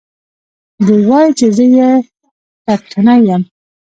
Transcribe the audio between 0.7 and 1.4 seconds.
دى وايي